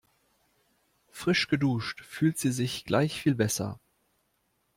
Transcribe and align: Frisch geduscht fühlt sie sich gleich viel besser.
Frisch 1.11 1.47
geduscht 1.47 2.01
fühlt 2.03 2.39
sie 2.39 2.51
sich 2.51 2.85
gleich 2.85 3.21
viel 3.21 3.35
besser. 3.35 3.79